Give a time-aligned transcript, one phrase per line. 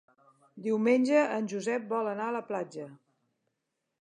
[0.67, 2.89] Diumenge en Josep vol anar a la platja.